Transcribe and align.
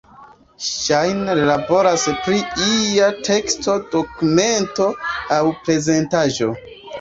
Ŝajne 0.67 1.33
ri 1.39 1.43
laboras 1.49 2.05
pri 2.27 2.39
ia 2.69 3.09
teksta 3.27 3.77
dokumento 3.97 4.89
aŭ 5.37 5.39
prezentaĵo. 5.69 6.51